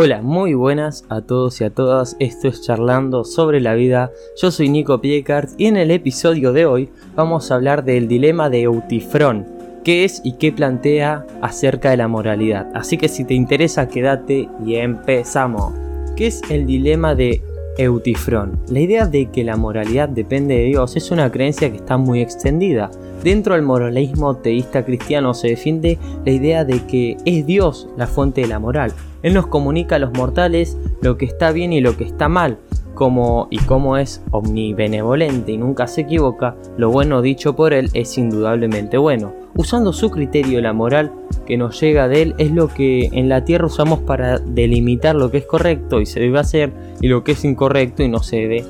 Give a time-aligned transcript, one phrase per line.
[0.00, 2.16] Hola, muy buenas a todos y a todas.
[2.20, 4.12] Esto es Charlando sobre la vida.
[4.40, 8.48] Yo soy Nico Piecart y en el episodio de hoy vamos a hablar del dilema
[8.48, 9.44] de Eutifrón,
[9.82, 12.70] qué es y qué plantea acerca de la moralidad.
[12.76, 15.72] Así que si te interesa, quédate y empezamos.
[16.14, 17.42] ¿Qué es el dilema de
[17.78, 18.60] Eutifrón?
[18.68, 22.20] La idea de que la moralidad depende de Dios es una creencia que está muy
[22.20, 22.90] extendida.
[23.24, 28.42] Dentro del moralismo teísta cristiano se defiende la idea de que es Dios la fuente
[28.42, 28.92] de la moral.
[29.22, 32.58] Él nos comunica a los mortales lo que está bien y lo que está mal,
[32.94, 38.18] como y como es omnibenevolente y nunca se equivoca, lo bueno dicho por él es
[38.18, 39.32] indudablemente bueno.
[39.58, 41.10] Usando su criterio, la moral
[41.44, 45.32] que nos llega de él es lo que en la tierra usamos para delimitar lo
[45.32, 48.36] que es correcto y se debe hacer y lo que es incorrecto y no se
[48.36, 48.64] debe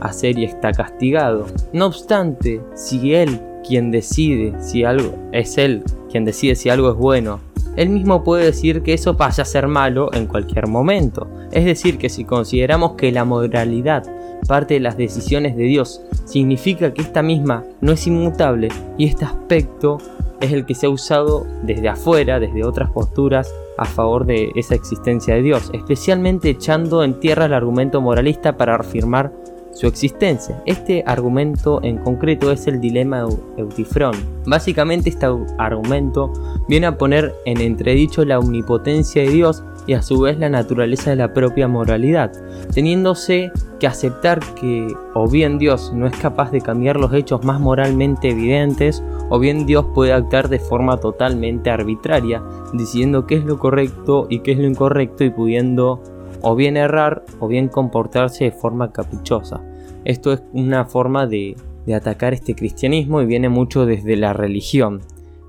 [0.00, 1.46] hacer y está castigado.
[1.72, 6.96] No obstante, si él quien decide si algo es él quien decide si algo es
[6.96, 7.38] bueno.
[7.76, 11.28] Él mismo puede decir que eso pasa a ser malo en cualquier momento.
[11.52, 14.02] Es decir, que si consideramos que la moralidad
[14.48, 18.68] parte de las decisiones de Dios, significa que esta misma no es inmutable
[18.98, 19.98] y este aspecto
[20.42, 24.74] es el que se ha usado desde afuera, desde otras posturas, a favor de esa
[24.74, 29.32] existencia de Dios, especialmente echando en tierra el argumento moralista para afirmar
[29.72, 30.62] su existencia.
[30.66, 33.26] Este argumento en concreto es el dilema
[33.56, 34.14] Eutifrón.
[34.46, 35.26] Básicamente este
[35.58, 36.32] argumento
[36.68, 41.10] viene a poner en entredicho la omnipotencia de Dios y a su vez la naturaleza
[41.10, 42.32] de la propia moralidad,
[42.72, 47.60] teniéndose que aceptar que o bien Dios no es capaz de cambiar los hechos más
[47.60, 53.58] moralmente evidentes, o bien Dios puede actuar de forma totalmente arbitraria, diciendo qué es lo
[53.58, 56.02] correcto y qué es lo incorrecto y pudiendo
[56.42, 59.62] o bien errar o bien comportarse de forma caprichosa.
[60.04, 61.56] Esto es una forma de,
[61.94, 65.00] atacar este cristianismo y viene mucho desde la religión.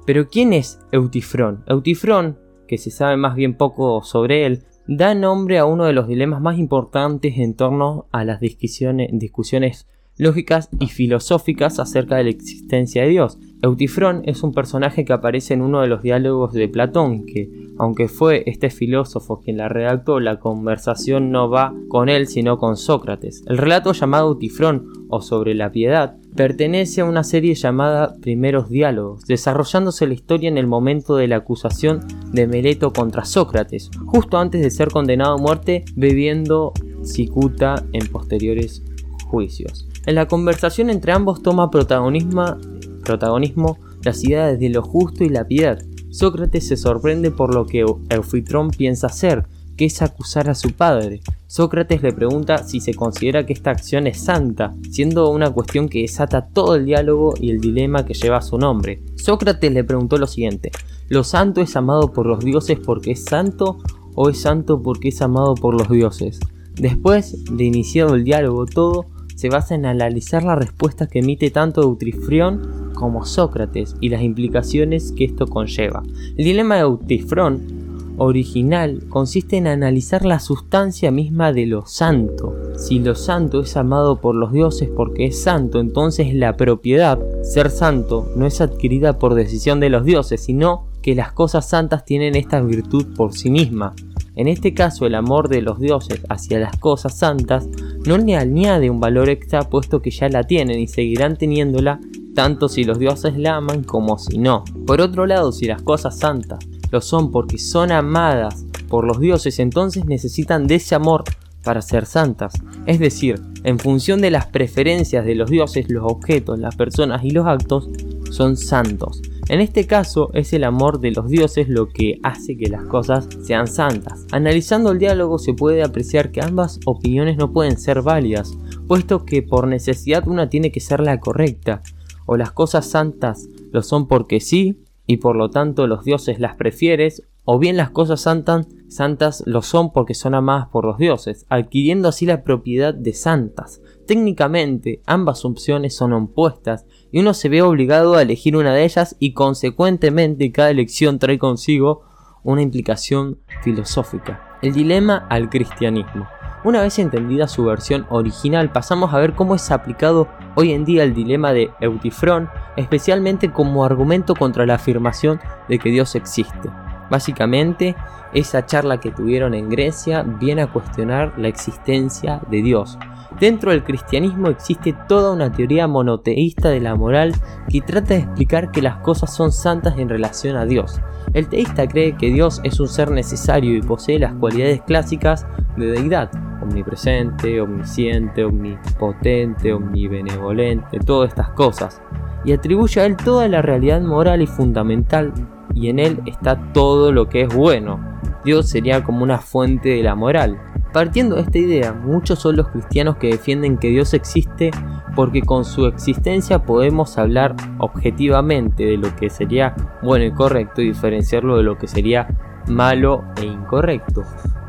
[0.06, 1.64] Pero ¿quién es Eutifrón?
[1.68, 2.38] Eutifrón,
[2.73, 6.41] que se sabe más bien poco sobre él, da nombre a uno de los dilemas
[6.41, 9.85] más importantes en torno a las discusiones,
[10.17, 13.38] lógicas y filosóficas acerca de la existencia de Dios.
[13.62, 17.47] Eutifrón es un personaje que aparece en uno de los diálogos de Platón, que,
[17.78, 22.75] aunque fue este filósofo quien la redactó, la conversación no va con él sino con
[22.75, 23.44] Sócrates.
[23.45, 29.25] El relato llamado Eutifrón o sobre la piedad pertenece a una serie llamada Primeros Diálogos,
[29.25, 32.01] desarrollándose la historia en el momento de la acusación
[32.31, 36.73] de Meleto contra Sócrates, justo antes de ser condenado a muerte bebiendo
[37.03, 38.83] cicuta en posteriores
[39.27, 39.88] juicios.
[40.05, 42.57] En la conversación entre ambos toma protagonismo
[43.03, 45.79] protagonismo las ideas de lo justo y la piedad.
[46.09, 49.45] Sócrates se sorprende por lo que Eufitrón piensa hacer,
[49.78, 51.22] que es acusar a su padre.
[51.47, 56.01] Sócrates le pregunta si se considera que esta acción es santa, siendo una cuestión que
[56.01, 59.01] desata todo el diálogo y el dilema que lleva su nombre.
[59.16, 60.72] Sócrates le preguntó lo siguiente,
[61.09, 63.78] ¿lo santo es amado por los dioses porque es santo
[64.16, 66.39] o es santo porque es amado por los dioses?
[66.75, 71.81] Después de iniciado el diálogo todo, se basa en analizar la respuesta que emite tanto
[71.81, 76.03] Eutrifrión como Sócrates y las implicaciones que esto conlleva.
[76.38, 77.82] El dilema de Eutifrón
[78.18, 82.56] original consiste en analizar la sustancia misma de lo santo.
[82.78, 87.69] Si lo santo es amado por los dioses porque es santo, entonces la propiedad, ser
[87.69, 92.35] santo, no es adquirida por decisión de los dioses, sino que las cosas santas tienen
[92.35, 93.94] esta virtud por sí misma.
[94.35, 97.68] En este caso, el amor de los dioses hacia las cosas santas
[98.06, 102.00] no le añade un valor extra puesto que ya la tienen y seguirán teniéndola
[102.34, 104.63] tanto si los dioses la aman como si no.
[104.88, 109.58] Por otro lado, si las cosas santas lo son porque son amadas por los dioses,
[109.58, 111.24] entonces necesitan de ese amor
[111.64, 112.54] para ser santas.
[112.86, 117.31] Es decir, en función de las preferencias de los dioses, los objetos, las personas y
[117.31, 117.90] los actos
[118.30, 119.24] son santos.
[119.50, 123.28] En este caso es el amor de los dioses lo que hace que las cosas
[123.44, 124.28] sean santas.
[124.31, 128.54] Analizando el diálogo se puede apreciar que ambas opiniones no pueden ser válidas,
[128.88, 131.81] puesto que por necesidad una tiene que ser la correcta
[132.28, 136.56] o las cosas santas lo son porque sí y por lo tanto los dioses las
[136.56, 141.45] prefieres, o bien las cosas santas, santas lo son porque son amadas por los dioses,
[141.50, 143.81] adquiriendo así la propiedad de santas.
[144.07, 149.16] Técnicamente ambas opciones son opuestas y uno se ve obligado a elegir una de ellas
[149.19, 152.04] y consecuentemente cada elección trae consigo
[152.44, 154.57] una implicación filosófica.
[154.62, 156.27] El dilema al cristianismo.
[156.63, 161.04] Una vez entendida su versión original, pasamos a ver cómo es aplicado hoy en día
[161.04, 166.69] el dilema de Eutifrón, especialmente como argumento contra la afirmación de que Dios existe.
[167.10, 167.98] Básicamente,
[168.33, 172.98] esa charla que tuvieron en Grecia viene a cuestionar la existencia de Dios.
[173.42, 177.33] Dentro del cristianismo existe toda una teoría monoteísta de la moral
[177.68, 181.01] que trata de explicar que las cosas son santas en relación a Dios.
[181.33, 185.45] El teísta cree que Dios es un ser necesario y posee las cualidades clásicas
[185.75, 186.31] de deidad,
[186.63, 192.01] omnipresente, omnisciente, omnipotente, omnibenevolente, todas estas cosas,
[192.44, 195.33] y atribuye a él toda la realidad moral y fundamental,
[195.74, 198.00] y en él está todo lo que es bueno.
[198.44, 200.60] Dios sería como una fuente de la moral.
[200.92, 204.69] Partiendo de esta idea, muchos son los cristianos que defienden que Dios existe
[205.15, 210.88] porque con su existencia podemos hablar objetivamente de lo que sería bueno y correcto y
[210.88, 212.27] diferenciarlo de lo que sería
[212.68, 214.24] malo e incorrecto.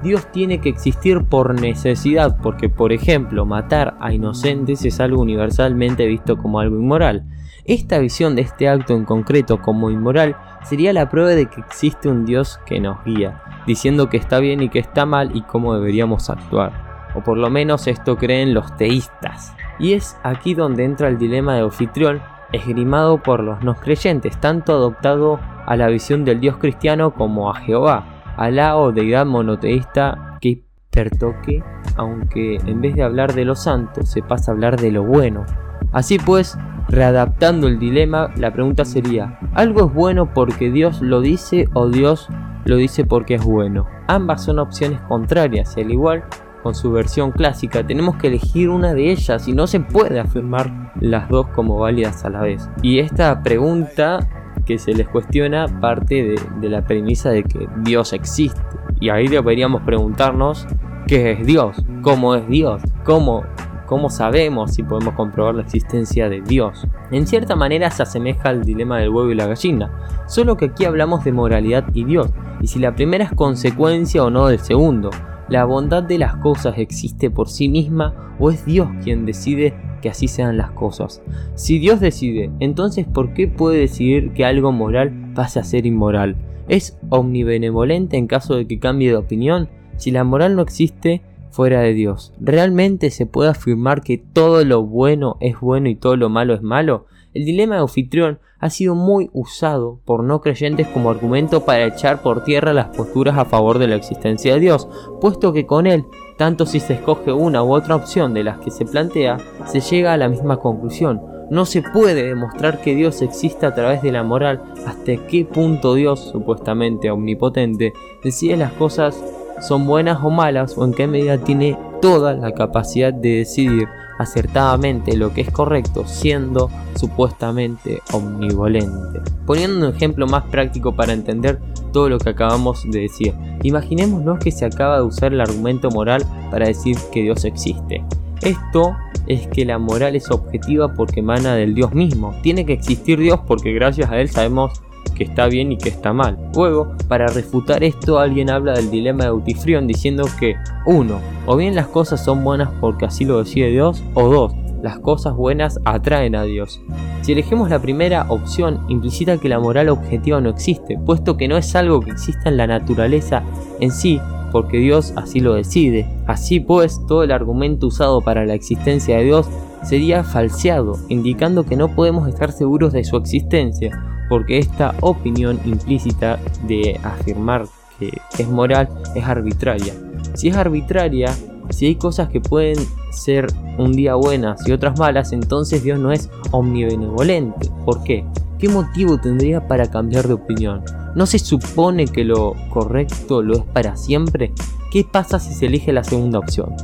[0.05, 6.07] Dios tiene que existir por necesidad, porque por ejemplo matar a inocentes es algo universalmente
[6.07, 7.25] visto como algo inmoral.
[7.65, 12.11] Esta visión de este acto en concreto como inmoral sería la prueba de que existe
[12.11, 15.73] un Dios que nos guía, diciendo que está bien y que está mal y cómo
[15.73, 17.09] deberíamos actuar.
[17.15, 19.55] O por lo menos esto creen los teístas.
[19.79, 22.21] Y es aquí donde entra el dilema de anfitrión,
[22.53, 27.55] esgrimado por los no creyentes, tanto adoptado a la visión del Dios cristiano como a
[27.55, 31.63] Jehová, Alá o deidad monoteísta que pertoque,
[31.97, 35.45] aunque en vez de hablar de lo santo se pasa a hablar de lo bueno.
[35.93, 36.59] Así pues,
[36.89, 42.29] readaptando el dilema, la pregunta sería, ¿algo es bueno porque Dios lo dice o Dios
[42.65, 43.87] lo dice porque es bueno?
[44.09, 46.25] Ambas son opciones contrarias y al igual
[46.65, 50.93] con su versión clásica, tenemos que elegir una de ellas y no se puede afirmar
[50.99, 52.71] las dos como válidas a la vez.
[52.81, 54.27] Y esta pregunta
[54.67, 58.61] que se les cuestiona parte de, la premisa de que Dios existe.
[59.01, 60.67] Y ahí deberíamos preguntarnos
[61.07, 63.45] qué es Dios, cómo es Dios, cómo,
[63.87, 66.87] cómo sabemos si podemos comprobar la existencia de Dios.
[67.11, 69.91] En cierta manera se asemeja al dilema del huevo y la gallina,
[70.27, 72.31] solo que aquí hablamos de moralidad y Dios,
[72.61, 75.11] y si la primera es consecuencia o no del segundo.
[75.49, 79.75] ¿La bondad de las cosas existe por sí misma o es Dios quien decide
[80.05, 81.23] que así sean las cosas.
[81.55, 86.37] Si Dios decide, entonces ¿por qué puede decidir que algo moral pase a ser inmoral?
[86.69, 89.71] ¿Es omnibenevolente en caso de que cambie de opinión?
[89.97, 94.83] Si la moral no existe fuera de Dios, ¿realmente se puede afirmar que todo lo
[94.83, 97.07] bueno es bueno y todo lo malo es malo?
[97.33, 102.21] El dilema de anfitrión ha sido muy usado por no creyentes como argumento para echar
[102.21, 104.87] por tierra las posturas a favor de la existencia de Dios,
[105.23, 106.05] puesto que con él,
[106.37, 110.13] tanto si se escoge una u otra opción de las que se plantea, se llega
[110.13, 111.23] a la misma conclusión.
[111.51, 115.95] No se puede demostrar que Dios existe a través de la moral hasta qué punto
[115.95, 117.93] Dios, supuestamente omnipotente,
[118.23, 119.23] decide las cosas
[119.61, 123.89] son buenas o malas o en qué medida tiene toda la capacidad de decidir
[124.19, 129.21] acertadamente lo que es correcto siendo supuestamente omnivolente.
[129.47, 131.61] Poniendo un ejemplo más práctico para entender
[131.93, 136.25] todo lo que acabamos de decir, imaginémonos que se acaba de usar el argumento moral
[136.51, 138.05] para decir que Dios existe.
[138.43, 138.97] Esto
[139.27, 142.35] es que la moral es objetiva porque emana del Dios mismo.
[142.43, 144.83] Tiene que existir Dios porque gracias a Él sabemos
[145.15, 146.39] que está bien y que está mal.
[146.55, 150.57] Luego, para refutar esto, alguien habla del dilema de Eutifrión diciendo que
[150.87, 151.19] 1.
[151.47, 154.55] O bien las cosas son buenas porque así lo decide Dios, o 2.
[154.83, 156.81] Las cosas buenas atraen a Dios.
[157.23, 161.57] Si elegimos la primera opción, implica que la moral objetiva no existe, puesto que no
[161.57, 163.43] es algo que exista en la naturaleza
[163.81, 164.21] en sí,
[164.53, 166.07] porque Dios así lo decide.
[166.27, 169.49] Así pues, todo el argumento usado para la existencia de Dios
[169.83, 176.41] sería falseado, indicando que no podemos estar seguros de su existencia, porque esta opinión implícita
[176.67, 177.67] de afirmar
[178.01, 179.95] que es moral es arbitraria.
[180.35, 181.33] Si es arbitraria,
[181.71, 183.47] si hay cosas que pueden ser
[183.79, 187.71] un día buenas y otras malas, entonces Dios no es omnibenevolente.
[187.85, 188.25] ¿Por qué?
[188.59, 190.83] ¿Qué motivo tendría para cambiar de opinión?
[191.15, 194.53] ¿No se supone que lo correcto lo es para siempre?
[194.91, 196.75] ¿Qué pasa si se elige la segunda opción?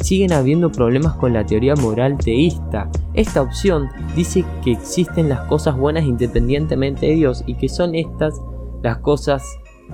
[0.00, 2.90] Siguen habiendo problemas con la teoría moral teísta.
[3.14, 8.40] Esta opción dice que existen las cosas buenas independientemente de Dios y que son estas
[8.82, 9.42] las cosas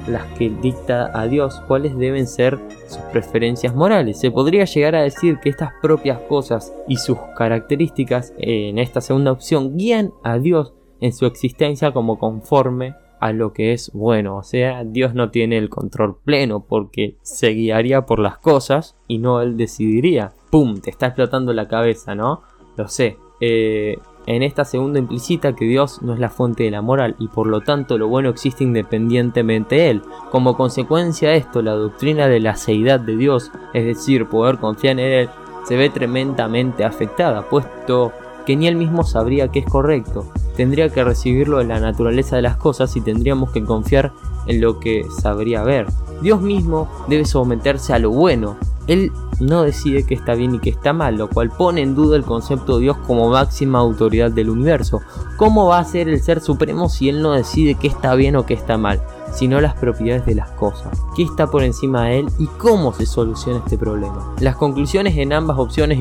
[0.09, 4.21] las que dicta a Dios cuáles deben ser sus preferencias morales.
[4.21, 9.33] Se podría llegar a decir que estas propias cosas y sus características en esta segunda
[9.33, 14.37] opción guían a Dios en su existencia como conforme a lo que es bueno.
[14.37, 19.19] O sea, Dios no tiene el control pleno porque se guiaría por las cosas y
[19.19, 20.33] no él decidiría.
[20.51, 20.81] ¡Pum!
[20.81, 22.43] Te está explotando la cabeza, ¿no?
[22.77, 23.17] Lo sé.
[23.41, 27.29] Eh, en esta segunda implícita que Dios no es la fuente de la moral y
[27.29, 30.03] por lo tanto lo bueno existe independientemente de él.
[30.31, 34.99] Como consecuencia de esto, la doctrina de la seidad de Dios, es decir, poder confiar
[34.99, 35.29] en él,
[35.65, 38.13] se ve tremendamente afectada, puesto
[38.47, 40.27] que ni él mismo sabría que es correcto.
[40.57, 44.13] Tendría que recibirlo de la naturaleza de las cosas y tendríamos que confiar
[44.47, 45.87] en lo que sabría ver.
[46.23, 48.57] Dios mismo debe someterse a lo bueno.
[48.87, 52.17] Él no decide qué está bien y qué está mal, lo cual pone en duda
[52.17, 55.01] el concepto de Dios como máxima autoridad del universo.
[55.37, 58.47] ¿Cómo va a ser el ser supremo si Él no decide qué está bien o
[58.47, 60.99] qué está mal, sino las propiedades de las cosas?
[61.15, 64.35] ¿Qué está por encima de Él y cómo se soluciona este problema?
[64.41, 66.01] Las conclusiones en ambas opciones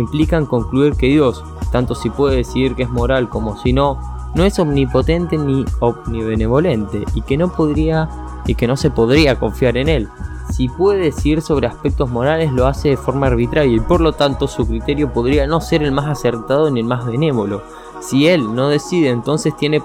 [0.00, 3.98] implican concluir que Dios, tanto si puede decidir que es moral como si no,
[4.34, 8.08] no es omnipotente ni omnibenevolente y que no podría
[8.46, 10.08] y que no se podría confiar en él.
[10.50, 14.48] Si puede decir sobre aspectos morales lo hace de forma arbitraria y por lo tanto
[14.48, 17.62] su criterio podría no ser el más acertado ni el más benévolo.
[18.00, 19.82] Si él no decide entonces tiene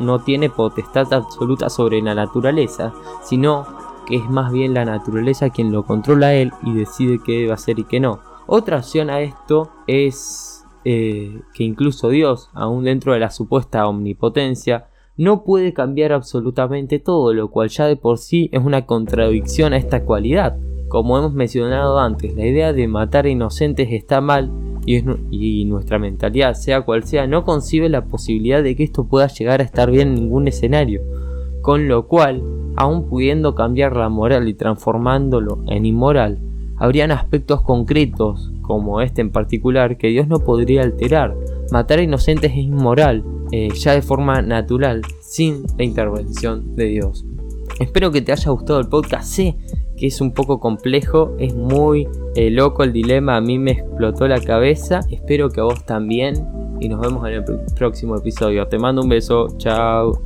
[0.00, 3.66] no tiene potestad absoluta sobre la naturaleza, sino
[4.06, 7.52] que es más bien la naturaleza quien lo controla a él y decide qué debe
[7.52, 8.20] hacer y qué no.
[8.46, 14.86] Otra opción a esto es eh, que incluso Dios, aún dentro de la supuesta omnipotencia,
[15.16, 19.78] no puede cambiar absolutamente todo, lo cual ya de por sí es una contradicción a
[19.78, 20.56] esta cualidad.
[20.88, 24.52] Como hemos mencionado antes, la idea de matar inocentes está mal
[24.86, 29.60] y, nuestra mentalidad, sea cual sea, no concibe la posibilidad de que esto pueda llegar
[29.60, 31.02] a estar bien en ningún escenario.
[31.62, 32.44] Con lo cual,
[32.76, 36.38] aun pudiendo cambiar la moral y transformándolo en inmoral,
[36.76, 41.36] habrían aspectos concretos, como este en particular, que Dios no podría alterar.
[41.70, 47.24] Matar a inocentes es inmoral, eh, ya de forma natural, sin la intervención de Dios.
[47.78, 49.24] Espero que te haya gustado el podcast.
[49.24, 49.56] Sé
[49.96, 54.28] que es un poco complejo, es muy eh, loco el dilema, a mí me explotó
[54.28, 55.00] la cabeza.
[55.10, 56.46] Espero que a vos también.
[56.78, 58.66] Y nos vemos en el próximo episodio.
[58.68, 60.20] Te mando un beso, chao.